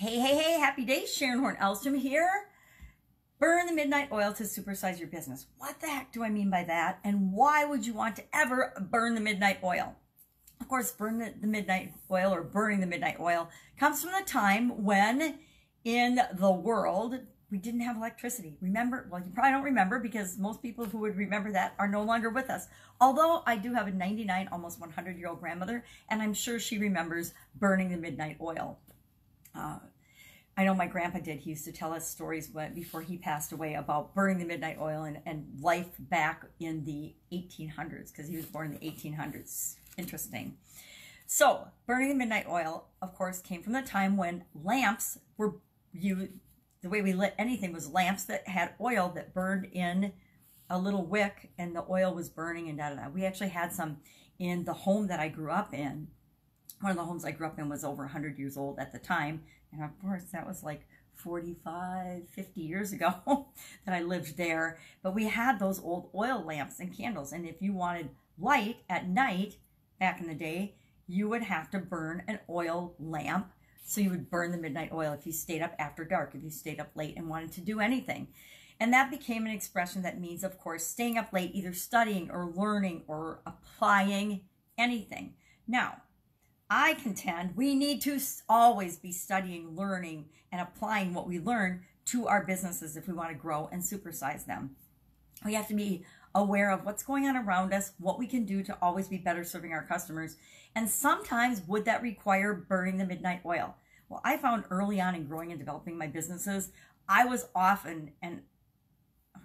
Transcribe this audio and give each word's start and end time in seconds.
Hey, 0.00 0.18
hey, 0.18 0.34
hey, 0.34 0.58
happy 0.58 0.86
day. 0.86 1.04
Sharon 1.04 1.40
Horn 1.40 1.58
Elstrom 1.60 2.00
here. 2.00 2.46
Burn 3.38 3.66
the 3.66 3.74
midnight 3.74 4.08
oil 4.10 4.32
to 4.32 4.44
supersize 4.44 4.98
your 4.98 5.08
business. 5.08 5.44
What 5.58 5.78
the 5.78 5.88
heck 5.88 6.10
do 6.10 6.24
I 6.24 6.30
mean 6.30 6.48
by 6.48 6.64
that? 6.64 7.00
And 7.04 7.34
why 7.34 7.66
would 7.66 7.84
you 7.84 7.92
want 7.92 8.16
to 8.16 8.24
ever 8.32 8.72
burn 8.90 9.14
the 9.14 9.20
midnight 9.20 9.58
oil? 9.62 9.94
Of 10.58 10.68
course, 10.68 10.90
burn 10.90 11.18
the, 11.18 11.34
the 11.38 11.46
midnight 11.46 11.92
oil 12.10 12.32
or 12.32 12.42
burning 12.42 12.80
the 12.80 12.86
midnight 12.86 13.20
oil 13.20 13.50
comes 13.78 14.02
from 14.02 14.12
the 14.12 14.24
time 14.24 14.84
when 14.86 15.38
in 15.84 16.18
the 16.32 16.50
world 16.50 17.16
we 17.50 17.58
didn't 17.58 17.82
have 17.82 17.96
electricity. 17.96 18.56
Remember? 18.62 19.06
Well, 19.10 19.20
you 19.20 19.30
probably 19.34 19.50
don't 19.50 19.64
remember 19.64 19.98
because 19.98 20.38
most 20.38 20.62
people 20.62 20.86
who 20.86 20.96
would 21.00 21.18
remember 21.18 21.52
that 21.52 21.74
are 21.78 21.88
no 21.88 22.02
longer 22.02 22.30
with 22.30 22.48
us. 22.48 22.68
Although 23.02 23.42
I 23.46 23.56
do 23.56 23.74
have 23.74 23.86
a 23.86 23.90
99, 23.90 24.48
almost 24.50 24.80
100 24.80 25.18
year 25.18 25.28
old 25.28 25.40
grandmother, 25.40 25.84
and 26.08 26.22
I'm 26.22 26.32
sure 26.32 26.58
she 26.58 26.78
remembers 26.78 27.34
burning 27.54 27.90
the 27.90 27.98
midnight 27.98 28.38
oil. 28.40 28.78
Uh, 29.54 29.78
I 30.56 30.64
know 30.64 30.74
my 30.74 30.86
grandpa 30.86 31.20
did. 31.20 31.38
He 31.38 31.50
used 31.50 31.64
to 31.64 31.72
tell 31.72 31.92
us 31.92 32.06
stories 32.06 32.50
before 32.74 33.00
he 33.00 33.16
passed 33.16 33.52
away 33.52 33.74
about 33.74 34.14
burning 34.14 34.38
the 34.38 34.44
midnight 34.44 34.76
oil 34.78 35.04
and, 35.04 35.18
and 35.24 35.46
life 35.60 35.88
back 35.98 36.44
in 36.58 36.84
the 36.84 37.14
1800s 37.32 38.12
because 38.12 38.28
he 38.28 38.36
was 38.36 38.46
born 38.46 38.66
in 38.66 38.78
the 38.78 38.86
1800s. 38.86 39.76
Interesting. 39.96 40.58
So, 41.26 41.68
burning 41.86 42.08
the 42.08 42.14
midnight 42.14 42.46
oil, 42.48 42.88
of 43.00 43.14
course, 43.14 43.40
came 43.40 43.62
from 43.62 43.72
the 43.72 43.82
time 43.82 44.16
when 44.16 44.44
lamps 44.54 45.18
were 45.36 45.56
you. 45.92 46.28
The 46.82 46.88
way 46.88 47.02
we 47.02 47.12
lit 47.12 47.34
anything 47.38 47.72
was 47.72 47.88
lamps 47.90 48.24
that 48.24 48.48
had 48.48 48.74
oil 48.80 49.12
that 49.14 49.32
burned 49.32 49.66
in 49.66 50.12
a 50.68 50.78
little 50.78 51.06
wick, 51.06 51.52
and 51.56 51.74
the 51.74 51.84
oil 51.88 52.14
was 52.14 52.28
burning 52.28 52.68
and 52.68 52.78
da 52.78 52.90
da 52.90 52.96
da. 52.96 53.08
We 53.08 53.24
actually 53.24 53.50
had 53.50 53.72
some 53.72 53.98
in 54.38 54.64
the 54.64 54.72
home 54.72 55.06
that 55.06 55.20
I 55.20 55.28
grew 55.28 55.50
up 55.50 55.72
in 55.72 56.08
one 56.80 56.90
of 56.90 56.96
the 56.96 57.04
homes 57.04 57.24
I 57.24 57.30
grew 57.30 57.46
up 57.46 57.58
in 57.58 57.68
was 57.68 57.84
over 57.84 58.04
100 58.04 58.38
years 58.38 58.56
old 58.56 58.78
at 58.78 58.92
the 58.92 58.98
time. 58.98 59.42
And 59.72 59.84
of 59.84 59.90
course, 60.00 60.24
that 60.32 60.46
was 60.46 60.62
like 60.62 60.86
45, 61.14 62.28
50 62.30 62.60
years 62.60 62.92
ago 62.92 63.14
that 63.86 63.94
I 63.94 64.02
lived 64.02 64.36
there. 64.36 64.78
But 65.02 65.14
we 65.14 65.28
had 65.28 65.58
those 65.58 65.80
old 65.80 66.10
oil 66.14 66.42
lamps 66.44 66.80
and 66.80 66.96
candles. 66.96 67.32
And 67.32 67.46
if 67.46 67.60
you 67.60 67.72
wanted 67.72 68.10
light 68.38 68.78
at 68.88 69.08
night 69.08 69.56
back 69.98 70.20
in 70.20 70.26
the 70.26 70.34
day, 70.34 70.74
you 71.06 71.28
would 71.28 71.42
have 71.42 71.70
to 71.70 71.78
burn 71.78 72.22
an 72.26 72.38
oil 72.48 72.94
lamp. 72.98 73.52
So 73.84 74.00
you 74.00 74.10
would 74.10 74.30
burn 74.30 74.52
the 74.52 74.58
midnight 74.58 74.92
oil 74.92 75.12
if 75.12 75.26
you 75.26 75.32
stayed 75.32 75.62
up 75.62 75.74
after 75.78 76.04
dark, 76.04 76.34
if 76.34 76.42
you 76.42 76.50
stayed 76.50 76.80
up 76.80 76.90
late 76.94 77.16
and 77.16 77.28
wanted 77.28 77.52
to 77.52 77.60
do 77.60 77.80
anything. 77.80 78.28
And 78.78 78.92
that 78.94 79.10
became 79.10 79.44
an 79.44 79.52
expression 79.52 80.02
that 80.02 80.20
means, 80.20 80.42
of 80.42 80.58
course, 80.58 80.86
staying 80.86 81.18
up 81.18 81.32
late, 81.32 81.50
either 81.52 81.74
studying 81.74 82.30
or 82.30 82.50
learning 82.54 83.02
or 83.06 83.40
applying 83.44 84.42
anything. 84.78 85.34
Now, 85.68 85.96
I 86.70 86.94
contend 86.94 87.56
we 87.56 87.74
need 87.74 88.00
to 88.02 88.20
always 88.48 88.96
be 88.96 89.10
studying, 89.10 89.74
learning, 89.74 90.26
and 90.52 90.60
applying 90.60 91.12
what 91.12 91.26
we 91.26 91.40
learn 91.40 91.82
to 92.06 92.28
our 92.28 92.44
businesses 92.44 92.96
if 92.96 93.08
we 93.08 93.12
want 93.12 93.30
to 93.30 93.34
grow 93.34 93.68
and 93.72 93.82
supersize 93.82 94.46
them. 94.46 94.76
We 95.44 95.54
have 95.54 95.66
to 95.68 95.74
be 95.74 96.04
aware 96.32 96.70
of 96.70 96.84
what's 96.84 97.02
going 97.02 97.26
on 97.26 97.36
around 97.36 97.74
us, 97.74 97.92
what 97.98 98.20
we 98.20 98.28
can 98.28 98.44
do 98.44 98.62
to 98.62 98.78
always 98.80 99.08
be 99.08 99.18
better 99.18 99.42
serving 99.42 99.72
our 99.72 99.82
customers. 99.82 100.36
And 100.76 100.88
sometimes, 100.88 101.62
would 101.66 101.84
that 101.86 102.02
require 102.02 102.54
burning 102.54 102.98
the 102.98 103.06
midnight 103.06 103.40
oil? 103.44 103.74
Well, 104.08 104.20
I 104.24 104.36
found 104.36 104.64
early 104.70 105.00
on 105.00 105.16
in 105.16 105.26
growing 105.26 105.50
and 105.50 105.58
developing 105.58 105.98
my 105.98 106.06
businesses, 106.06 106.70
I 107.08 107.24
was 107.24 107.48
often, 107.54 108.12
and 108.22 108.42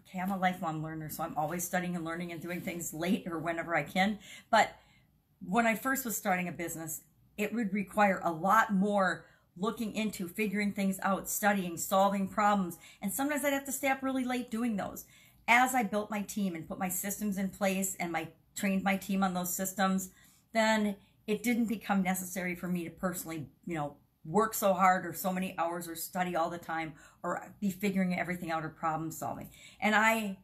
okay, 0.02 0.20
I'm 0.20 0.30
a 0.30 0.38
lifelong 0.38 0.84
learner, 0.84 1.10
so 1.10 1.24
I'm 1.24 1.36
always 1.36 1.64
studying 1.64 1.96
and 1.96 2.06
learning 2.06 2.32
and 2.32 2.42
doing 2.42 2.62
things 2.62 2.94
late 2.94 3.26
or 3.26 3.40
whenever 3.40 3.76
I 3.76 3.82
can. 3.82 4.20
But 4.52 4.76
when 5.44 5.66
I 5.66 5.74
first 5.74 6.06
was 6.06 6.16
starting 6.16 6.48
a 6.48 6.52
business, 6.52 7.02
it 7.38 7.54
would 7.54 7.74
require 7.74 8.22
a 8.24 8.32
lot 8.32 8.74
more 8.74 9.26
looking 9.58 9.96
into 9.96 10.28
figuring 10.28 10.74
things 10.74 11.00
out, 11.02 11.30
studying, 11.30 11.78
solving 11.78 12.28
problems. 12.28 12.78
And 13.02 13.14
sometimes 13.14 13.46
I'd 13.46 13.54
have 13.54 13.66
to 13.66 13.72
stay 13.72 13.88
up 13.88 14.04
really 14.04 14.26
late 14.26 14.52
doing 14.52 14.76
those. 14.76 15.06
As 15.48 15.76
I 15.76 15.84
built 15.84 16.12
my 16.12 16.22
team 16.24 16.56
and 16.56 16.68
put 16.68 16.80
my 16.80 16.90
systems 16.90 17.38
in 17.38 17.50
place 17.50 17.96
and 18.00 18.12
my 18.12 18.28
trained 18.56 18.84
my 18.84 18.98
team 18.98 19.24
on 19.24 19.34
those 19.34 19.54
systems, 19.54 20.12
then 20.54 20.96
it 21.28 21.44
didn't 21.44 21.66
become 21.66 22.02
necessary 22.02 22.56
for 22.56 22.68
me 22.68 22.84
to 22.86 22.90
personally, 22.90 23.48
you 23.66 23.76
know, 23.76 23.96
work 24.24 24.54
so 24.54 24.74
hard 24.74 25.06
or 25.06 25.14
so 25.14 25.32
many 25.32 25.56
hours 25.58 25.88
or 25.88 25.96
study 25.96 26.36
all 26.36 26.50
the 26.50 26.58
time 26.58 26.94
or 27.22 27.54
be 27.60 27.70
figuring 27.70 28.18
everything 28.18 28.52
out 28.52 28.66
or 28.66 28.70
problem 28.70 29.12
solving. 29.12 29.50
And 29.80 29.94
I 29.94 30.38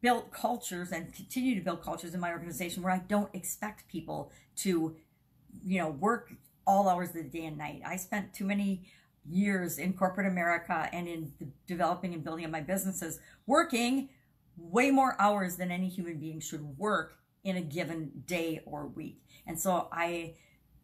built 0.00 0.30
cultures 0.30 0.92
and 0.92 1.12
continue 1.12 1.54
to 1.54 1.60
build 1.60 1.82
cultures 1.82 2.14
in 2.14 2.20
my 2.20 2.30
organization 2.30 2.82
where 2.82 2.92
I 2.92 2.98
don't 2.98 3.34
expect 3.34 3.88
people 3.88 4.30
to 4.56 4.96
you 5.64 5.80
know, 5.80 5.88
work 5.88 6.32
all 6.66 6.88
hours 6.88 7.10
of 7.10 7.14
the 7.14 7.22
day 7.24 7.46
and 7.46 7.58
night. 7.58 7.82
I 7.86 7.96
spent 7.96 8.34
too 8.34 8.44
many 8.44 8.86
years 9.28 9.78
in 9.78 9.92
corporate 9.92 10.26
America 10.26 10.88
and 10.92 11.08
in 11.08 11.32
developing 11.66 12.14
and 12.14 12.22
building 12.22 12.44
up 12.44 12.50
my 12.50 12.60
businesses 12.60 13.18
working 13.46 14.08
way 14.56 14.90
more 14.90 15.16
hours 15.20 15.56
than 15.56 15.70
any 15.70 15.88
human 15.88 16.18
being 16.18 16.40
should 16.40 16.78
work 16.78 17.18
in 17.44 17.56
a 17.56 17.60
given 17.60 18.10
day 18.26 18.60
or 18.66 18.86
week. 18.86 19.20
And 19.46 19.58
so 19.60 19.88
I 19.92 20.34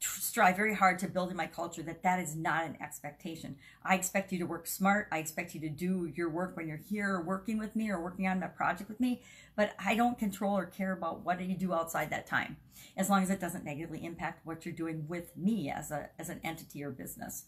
strive 0.02 0.56
very 0.56 0.74
hard 0.74 0.98
to 0.98 1.08
build 1.08 1.30
in 1.30 1.36
my 1.36 1.46
culture 1.46 1.82
that 1.82 2.02
that 2.02 2.18
is 2.18 2.34
not 2.34 2.64
an 2.64 2.76
expectation. 2.80 3.56
I 3.84 3.94
expect 3.94 4.32
you 4.32 4.38
to 4.40 4.46
work 4.46 4.66
smart. 4.66 5.08
I 5.12 5.18
expect 5.18 5.54
you 5.54 5.60
to 5.60 5.68
do 5.68 6.10
your 6.14 6.28
work 6.28 6.56
when 6.56 6.66
you're 6.66 6.76
here 6.76 7.20
working 7.20 7.58
with 7.58 7.76
me 7.76 7.90
or 7.90 8.00
working 8.00 8.26
on 8.26 8.42
a 8.42 8.48
project 8.48 8.88
with 8.88 9.00
me, 9.00 9.22
but 9.56 9.74
I 9.78 9.94
don't 9.94 10.18
control 10.18 10.56
or 10.56 10.66
care 10.66 10.92
about 10.92 11.24
what 11.24 11.40
you 11.40 11.56
do 11.56 11.72
outside 11.72 12.10
that 12.10 12.26
time 12.26 12.56
as 12.96 13.08
long 13.08 13.22
as 13.22 13.30
it 13.30 13.40
doesn't 13.40 13.64
negatively 13.64 14.04
impact 14.04 14.44
what 14.44 14.64
you're 14.64 14.74
doing 14.74 15.06
with 15.08 15.36
me 15.36 15.70
as 15.70 15.90
a 15.90 16.10
as 16.18 16.28
an 16.28 16.40
entity 16.42 16.82
or 16.82 16.90
business. 16.90 17.44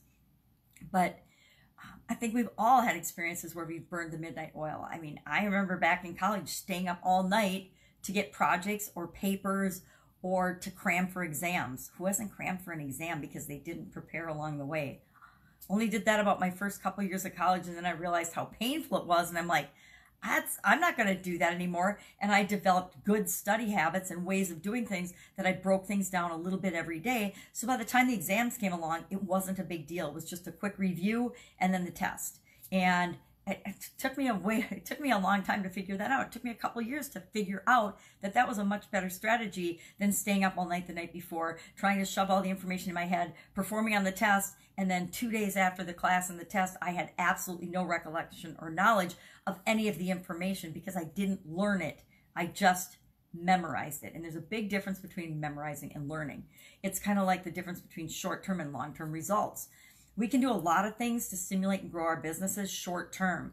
But 0.92 1.20
um, 1.82 2.00
I 2.08 2.14
think 2.14 2.34
we've 2.34 2.50
all 2.56 2.82
had 2.82 2.96
experiences 2.96 3.54
where 3.54 3.64
we've 3.64 3.88
burned 3.88 4.12
the 4.12 4.18
midnight 4.18 4.52
oil. 4.56 4.86
I 4.88 4.98
mean, 4.98 5.20
I 5.26 5.44
remember 5.44 5.76
back 5.76 6.04
in 6.04 6.14
college 6.14 6.48
staying 6.48 6.88
up 6.88 7.00
all 7.02 7.22
night 7.22 7.72
to 8.04 8.12
get 8.12 8.32
projects 8.32 8.90
or 8.94 9.08
papers 9.08 9.82
or 10.24 10.54
to 10.54 10.70
cram 10.70 11.06
for 11.06 11.22
exams. 11.22 11.90
Who 11.98 12.06
hasn't 12.06 12.34
crammed 12.34 12.62
for 12.62 12.72
an 12.72 12.80
exam 12.80 13.20
because 13.20 13.46
they 13.46 13.58
didn't 13.58 13.92
prepare 13.92 14.26
along 14.28 14.56
the 14.56 14.64
way? 14.64 15.02
Only 15.68 15.86
did 15.86 16.06
that 16.06 16.18
about 16.18 16.40
my 16.40 16.48
first 16.48 16.82
couple 16.82 17.04
of 17.04 17.10
years 17.10 17.26
of 17.26 17.36
college, 17.36 17.66
and 17.66 17.76
then 17.76 17.84
I 17.84 17.90
realized 17.90 18.32
how 18.32 18.46
painful 18.46 18.98
it 18.98 19.06
was, 19.06 19.28
and 19.28 19.36
I'm 19.36 19.46
like, 19.46 19.68
that's 20.24 20.58
I'm 20.64 20.80
not 20.80 20.96
going 20.96 21.08
to 21.08 21.14
do 21.14 21.36
that 21.36 21.52
anymore. 21.52 21.98
And 22.22 22.32
I 22.32 22.42
developed 22.42 23.04
good 23.04 23.28
study 23.28 23.72
habits 23.72 24.10
and 24.10 24.24
ways 24.24 24.50
of 24.50 24.62
doing 24.62 24.86
things 24.86 25.12
that 25.36 25.46
I 25.46 25.52
broke 25.52 25.84
things 25.86 26.08
down 26.08 26.30
a 26.30 26.36
little 26.38 26.58
bit 26.58 26.72
every 26.72 27.00
day. 27.00 27.34
So 27.52 27.66
by 27.66 27.76
the 27.76 27.84
time 27.84 28.06
the 28.06 28.14
exams 28.14 28.56
came 28.56 28.72
along, 28.72 29.04
it 29.10 29.22
wasn't 29.22 29.58
a 29.58 29.62
big 29.62 29.86
deal. 29.86 30.08
It 30.08 30.14
was 30.14 30.24
just 30.24 30.46
a 30.46 30.52
quick 30.52 30.78
review 30.78 31.34
and 31.60 31.74
then 31.74 31.84
the 31.84 31.90
test. 31.90 32.38
And 32.72 33.18
it, 33.46 33.62
it 33.66 33.76
took 33.98 34.16
me 34.16 34.28
a 34.28 34.34
way 34.34 34.66
it 34.70 34.84
took 34.84 35.00
me 35.00 35.10
a 35.10 35.18
long 35.18 35.42
time 35.42 35.62
to 35.62 35.68
figure 35.68 35.96
that 35.96 36.10
out. 36.10 36.26
It 36.26 36.32
took 36.32 36.44
me 36.44 36.50
a 36.50 36.54
couple 36.54 36.82
years 36.82 37.08
to 37.10 37.20
figure 37.20 37.62
out 37.66 37.98
that 38.22 38.34
that 38.34 38.48
was 38.48 38.58
a 38.58 38.64
much 38.64 38.90
better 38.90 39.10
strategy 39.10 39.80
than 39.98 40.12
staying 40.12 40.44
up 40.44 40.54
all 40.56 40.68
night 40.68 40.86
the 40.86 40.92
night 40.92 41.12
before 41.12 41.58
trying 41.76 41.98
to 41.98 42.04
shove 42.04 42.30
all 42.30 42.42
the 42.42 42.50
information 42.50 42.88
in 42.90 42.94
my 42.94 43.06
head 43.06 43.34
performing 43.54 43.94
on 43.94 44.04
the 44.04 44.12
test 44.12 44.54
and 44.76 44.90
then 44.90 45.08
two 45.08 45.30
days 45.30 45.56
after 45.56 45.84
the 45.84 45.92
class 45.92 46.30
and 46.30 46.38
the 46.38 46.44
test 46.44 46.76
i 46.82 46.90
had 46.90 47.10
absolutely 47.18 47.68
no 47.68 47.84
recollection 47.84 48.56
or 48.60 48.70
knowledge 48.70 49.14
of 49.46 49.60
any 49.66 49.88
of 49.88 49.98
the 49.98 50.10
information 50.10 50.72
because 50.72 50.96
i 50.96 51.04
didn't 51.04 51.40
learn 51.46 51.80
it. 51.80 52.00
I 52.36 52.46
just 52.46 52.96
memorized 53.32 54.04
it. 54.04 54.14
And 54.14 54.24
there's 54.24 54.36
a 54.36 54.40
big 54.40 54.68
difference 54.68 55.00
between 55.00 55.40
memorizing 55.40 55.92
and 55.94 56.08
learning. 56.08 56.44
It's 56.82 56.98
kind 56.98 57.18
of 57.18 57.26
like 57.26 57.44
the 57.44 57.50
difference 57.50 57.80
between 57.80 58.08
short-term 58.08 58.60
and 58.60 58.72
long-term 58.72 59.10
results 59.10 59.68
we 60.16 60.28
can 60.28 60.40
do 60.40 60.50
a 60.50 60.52
lot 60.52 60.84
of 60.84 60.96
things 60.96 61.28
to 61.28 61.36
stimulate 61.36 61.82
and 61.82 61.92
grow 61.92 62.04
our 62.04 62.20
businesses 62.20 62.70
short 62.70 63.12
term, 63.12 63.52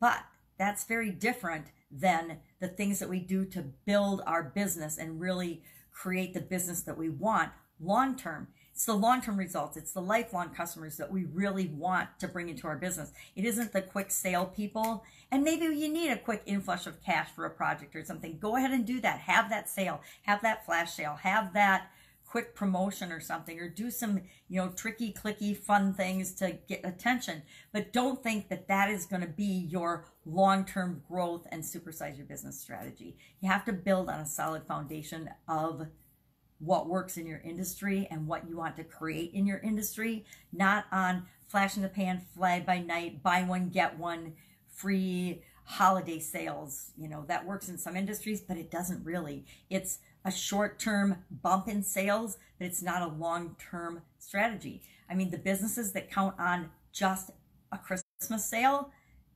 but 0.00 0.24
that's 0.58 0.84
very 0.84 1.10
different 1.10 1.66
than 1.90 2.38
the 2.60 2.68
things 2.68 2.98
that 2.98 3.08
we 3.08 3.20
do 3.20 3.44
to 3.44 3.62
build 3.84 4.22
our 4.26 4.42
business 4.42 4.98
and 4.98 5.20
really 5.20 5.62
create 5.92 6.34
the 6.34 6.40
business 6.40 6.82
that 6.82 6.98
we 6.98 7.08
want 7.08 7.50
long 7.80 8.16
term. 8.16 8.48
It's 8.72 8.84
the 8.84 8.94
long 8.94 9.22
term 9.22 9.38
results, 9.38 9.76
it's 9.76 9.92
the 9.92 10.02
lifelong 10.02 10.50
customers 10.50 10.98
that 10.98 11.10
we 11.10 11.24
really 11.24 11.68
want 11.68 12.08
to 12.18 12.28
bring 12.28 12.48
into 12.48 12.66
our 12.66 12.76
business. 12.76 13.12
It 13.34 13.44
isn't 13.44 13.72
the 13.72 13.82
quick 13.82 14.10
sale 14.10 14.46
people. 14.46 15.04
And 15.30 15.42
maybe 15.42 15.64
you 15.64 15.88
need 15.88 16.10
a 16.10 16.18
quick 16.18 16.42
inflush 16.46 16.86
of 16.86 17.02
cash 17.02 17.28
for 17.34 17.46
a 17.46 17.50
project 17.50 17.96
or 17.96 18.04
something. 18.04 18.38
Go 18.38 18.56
ahead 18.56 18.72
and 18.72 18.86
do 18.86 19.00
that. 19.00 19.20
Have 19.20 19.48
that 19.50 19.68
sale, 19.68 20.02
have 20.22 20.42
that 20.42 20.66
flash 20.66 20.92
sale, 20.92 21.18
have 21.22 21.54
that 21.54 21.88
quick 22.36 22.54
promotion 22.54 23.12
or 23.12 23.18
something 23.18 23.58
or 23.58 23.66
do 23.66 23.90
some 23.90 24.20
you 24.50 24.60
know 24.60 24.68
tricky 24.68 25.10
clicky 25.10 25.56
fun 25.56 25.94
things 25.94 26.34
to 26.34 26.58
get 26.68 26.82
attention. 26.84 27.40
But 27.72 27.94
don't 27.94 28.22
think 28.22 28.50
that 28.50 28.68
that 28.68 28.90
is 28.90 29.06
going 29.06 29.22
to 29.22 29.26
be 29.26 29.66
your 29.70 30.04
long-term 30.26 31.02
growth 31.08 31.46
and 31.50 31.62
supersize 31.62 32.18
your 32.18 32.26
business 32.26 32.60
strategy. 32.60 33.16
You 33.40 33.50
have 33.50 33.64
to 33.64 33.72
build 33.72 34.10
on 34.10 34.20
a 34.20 34.26
solid 34.26 34.66
foundation 34.66 35.30
of 35.48 35.86
what 36.58 36.90
works 36.90 37.16
in 37.16 37.26
your 37.26 37.40
industry 37.42 38.06
and 38.10 38.26
what 38.26 38.46
you 38.46 38.58
want 38.58 38.76
to 38.76 38.84
create 38.84 39.32
in 39.32 39.46
your 39.46 39.60
industry 39.60 40.26
not 40.52 40.84
on 40.92 41.24
flash 41.48 41.76
in 41.76 41.82
the 41.82 41.88
pan 41.88 42.20
fly 42.34 42.60
by 42.60 42.78
night 42.78 43.22
buy 43.22 43.44
one 43.44 43.70
get 43.70 43.98
one 43.98 44.34
free 44.68 45.42
holiday 45.66 46.20
sales. 46.20 46.92
You 46.96 47.08
know 47.08 47.24
that 47.28 47.46
works 47.46 47.68
in 47.68 47.78
some 47.78 47.96
industries 47.96 48.40
but 48.40 48.56
it 48.56 48.70
doesn't 48.70 49.04
really. 49.04 49.46
It's 49.68 49.98
a 50.26 50.32
short 50.32 50.78
term 50.78 51.16
bump 51.42 51.68
in 51.68 51.82
sales, 51.82 52.36
but 52.58 52.66
it's 52.66 52.82
not 52.82 53.00
a 53.00 53.06
long 53.06 53.56
term 53.58 54.02
strategy. 54.18 54.82
I 55.08 55.14
mean, 55.14 55.30
the 55.30 55.38
businesses 55.38 55.92
that 55.92 56.10
count 56.10 56.34
on 56.38 56.70
just 56.92 57.30
a 57.72 57.78
Christmas 57.78 58.44
sale 58.44 58.90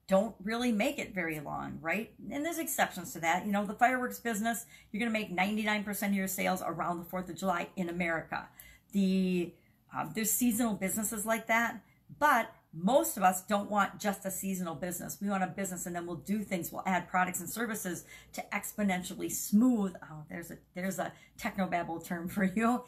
don't 0.09 0.35
really 0.43 0.73
make 0.73 0.99
it 0.99 1.15
very 1.15 1.39
long, 1.39 1.79
right? 1.81 2.11
And 2.33 2.45
there's 2.45 2.59
exceptions 2.59 3.13
to 3.13 3.21
that. 3.21 3.47
You 3.47 3.53
know, 3.53 3.65
the 3.65 3.75
fireworks 3.75 4.19
business, 4.19 4.67
you're 4.91 4.99
going 4.99 5.13
to 5.13 5.19
make 5.19 5.35
99% 5.35 6.09
of 6.09 6.15
your 6.15 6.27
sales 6.27 6.63
around 6.67 6.99
the 6.99 7.05
4th 7.05 7.29
of 7.29 7.37
July 7.37 7.69
in 7.77 7.89
America. 7.89 8.49
The 8.93 9.53
um, 9.97 10.11
there's 10.15 10.31
seasonal 10.31 10.75
businesses 10.75 11.25
like 11.25 11.47
that, 11.47 11.81
but 12.19 12.53
most 12.73 13.17
of 13.17 13.23
us 13.23 13.43
don't 13.43 13.71
want 13.71 13.99
just 13.99 14.25
a 14.25 14.31
seasonal 14.31 14.75
business. 14.75 15.19
We 15.21 15.29
want 15.29 15.43
a 15.43 15.49
business 15.49 15.87
and 15.87 15.97
then 15.97 16.07
we'll 16.07 16.17
do 16.17 16.41
things. 16.41 16.71
We'll 16.71 16.85
add 16.87 17.09
products 17.09 17.41
and 17.41 17.49
services 17.49 18.05
to 18.35 18.45
exponentially 18.53 19.31
smooth. 19.31 19.95
Oh, 20.03 20.25
there's 20.29 20.51
a 20.51 20.59
there's 20.75 20.99
a 20.99 21.13
technobabble 21.39 22.05
term 22.05 22.29
for 22.29 22.45
you. 22.45 22.85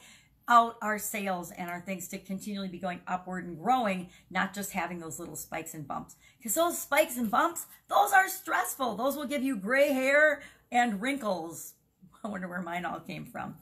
Out 0.48 0.76
our 0.82 0.98
sales 0.98 1.52
and 1.52 1.70
our 1.70 1.80
things 1.80 2.08
to 2.08 2.18
continually 2.18 2.68
be 2.68 2.78
going 2.78 3.00
upward 3.06 3.44
and 3.46 3.58
growing, 3.58 4.08
not 4.30 4.54
just 4.54 4.72
having 4.72 4.98
those 4.98 5.18
little 5.18 5.36
spikes 5.36 5.74
and 5.74 5.86
bumps. 5.86 6.16
Because 6.38 6.54
those 6.54 6.78
spikes 6.78 7.16
and 7.16 7.30
bumps, 7.30 7.66
those 7.88 8.12
are 8.12 8.28
stressful. 8.28 8.96
Those 8.96 9.16
will 9.16 9.26
give 9.26 9.42
you 9.42 9.56
gray 9.56 9.92
hair 9.92 10.42
and 10.70 11.00
wrinkles. 11.00 11.74
I 12.24 12.28
wonder 12.28 12.48
where 12.48 12.62
mine 12.62 12.84
all 12.84 13.00
came 13.00 13.24
from. 13.24 13.56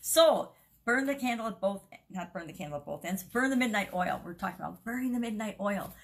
So 0.00 0.50
burn 0.84 1.06
the 1.06 1.14
candle 1.14 1.46
at 1.46 1.60
both 1.60 1.82
not 2.10 2.32
burn 2.32 2.46
the 2.46 2.52
candle 2.52 2.78
at 2.78 2.84
both 2.84 3.04
ends 3.04 3.22
burn 3.22 3.50
the 3.50 3.56
midnight 3.56 3.90
oil. 3.94 4.20
We're 4.24 4.34
talking 4.34 4.60
about 4.60 4.84
burning 4.84 5.12
the 5.12 5.20
midnight 5.20 5.56
oil. 5.60 5.94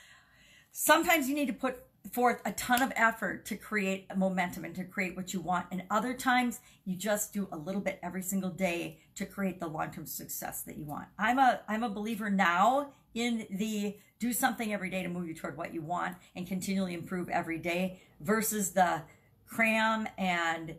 Sometimes 0.73 1.29
you 1.29 1.35
need 1.35 1.47
to 1.47 1.53
put 1.53 1.85
forth 2.13 2.41
a 2.45 2.53
ton 2.53 2.83
of 2.83 2.93
effort 2.97 3.45
to 3.47 3.57
create 3.57 4.07
momentum 4.17 4.65
and 4.65 4.75
to 4.75 4.85
create 4.85 5.17
what 5.17 5.35
you 5.35 5.41
want. 5.41 5.67
And 5.71 5.83
other 5.91 6.15
times 6.15 6.61
you 6.85 6.97
just 6.97 7.33
do 7.33 7.47
a 7.53 7.57
little 7.57 7.81
bit 7.81 8.01
every 8.03 8.23
single 8.23 8.51
day 8.51 9.01
to 9.17 9.27
create 9.27 9.61
the 9.61 9.67
long-term 9.67 10.07
success 10.07 10.63
that 10.63 10.77
you 10.79 10.85
want. 10.85 11.09
I'm 11.19 11.39
a 11.39 11.61
i'm 11.69 11.83
a 11.83 11.91
believer 11.91 12.31
now 12.31 12.93
in 13.15 13.47
the 13.51 13.97
do 14.19 14.33
something 14.33 14.73
every 14.73 14.91
day 14.91 15.03
to 15.03 15.09
move 15.09 15.27
you 15.27 15.35
toward 15.35 15.57
what 15.57 15.75
you 15.75 15.83
want 15.83 16.17
and 16.37 16.47
continually 16.47 16.95
improve 16.95 17.29
every 17.29 17.59
day 17.59 18.01
versus 18.21 18.73
the 18.73 19.03
cram 19.47 20.09
and 20.17 20.77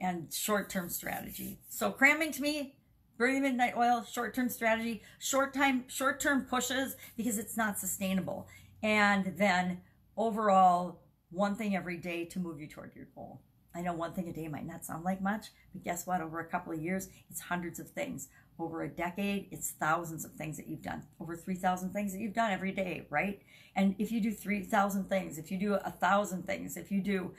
and 0.00 0.32
short-term 0.32 0.90
strategy. 0.90 1.60
So 1.68 1.90
cramming 1.90 2.32
to 2.32 2.42
me 2.42 2.74
Burning 3.16 3.42
midnight 3.42 3.74
oil, 3.76 4.04
short-term 4.10 4.48
strategy, 4.48 5.02
short 5.18 5.54
time, 5.54 5.84
short-term 5.86 6.46
pushes 6.50 6.96
because 7.16 7.38
it's 7.38 7.56
not 7.56 7.78
sustainable. 7.78 8.48
And 8.82 9.34
then 9.36 9.80
overall, 10.16 11.00
one 11.30 11.54
thing 11.54 11.76
every 11.76 11.96
day 11.96 12.24
to 12.26 12.38
move 12.38 12.60
you 12.60 12.66
toward 12.66 12.94
your 12.94 13.06
goal. 13.14 13.40
I 13.74 13.80
know 13.80 13.92
one 13.92 14.12
thing 14.12 14.28
a 14.28 14.32
day 14.32 14.46
might 14.46 14.66
not 14.66 14.84
sound 14.84 15.04
like 15.04 15.20
much, 15.20 15.46
but 15.72 15.82
guess 15.82 16.06
what? 16.06 16.20
Over 16.20 16.40
a 16.40 16.46
couple 16.46 16.72
of 16.72 16.80
years, 16.80 17.08
it's 17.28 17.40
hundreds 17.40 17.80
of 17.80 17.90
things. 17.90 18.28
Over 18.58 18.84
a 18.84 18.88
decade, 18.88 19.48
it's 19.50 19.72
thousands 19.72 20.24
of 20.24 20.32
things 20.32 20.56
that 20.58 20.68
you've 20.68 20.82
done. 20.82 21.02
Over 21.20 21.36
3,000 21.36 21.90
things 21.90 22.12
that 22.12 22.20
you've 22.20 22.34
done 22.34 22.52
every 22.52 22.70
day, 22.70 23.06
right? 23.10 23.42
And 23.74 23.96
if 23.98 24.12
you 24.12 24.20
do 24.20 24.30
3,000 24.30 25.08
things, 25.08 25.38
if 25.38 25.50
you 25.50 25.58
do 25.58 25.74
a 25.74 25.90
thousand 25.90 26.46
things, 26.46 26.76
if 26.76 26.92
you 26.92 27.00
do 27.00 27.32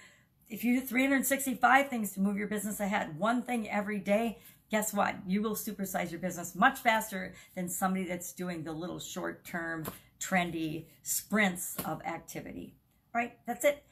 if 0.48 0.64
you 0.64 0.80
do 0.80 0.86
365 0.86 1.90
things 1.90 2.12
to 2.14 2.20
move 2.20 2.38
your 2.38 2.48
business 2.48 2.80
ahead, 2.80 3.18
one 3.18 3.42
thing 3.42 3.70
every 3.70 4.00
day, 4.00 4.38
guess 4.70 4.94
what? 4.94 5.16
You 5.28 5.42
will 5.42 5.56
supersize 5.56 6.12
your 6.12 6.20
business 6.20 6.56
much 6.56 6.80
faster 6.80 7.34
than 7.56 7.70
somebody 7.70 8.06
that's 8.06 8.34
doing 8.34 8.64
the 8.64 8.72
little 8.72 9.00
short 9.00 9.46
term, 9.46 9.86
trendy 10.20 10.86
sprints 11.04 11.76
of 11.86 12.02
activity. 12.04 12.76
Right? 13.14 13.38
That's 13.46 13.64
it. 13.64 13.84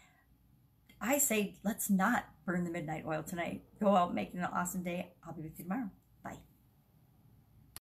I 0.99 1.17
say, 1.17 1.55
let's 1.63 1.89
not 1.89 2.25
burn 2.45 2.63
the 2.63 2.71
midnight 2.71 3.03
oil 3.05 3.23
tonight. 3.23 3.63
Go 3.81 3.95
out, 3.95 4.13
make 4.13 4.33
it 4.33 4.37
an 4.37 4.45
awesome 4.45 4.83
day. 4.83 5.11
I'll 5.25 5.33
be 5.33 5.41
with 5.41 5.57
you 5.57 5.65
tomorrow. 5.65 5.89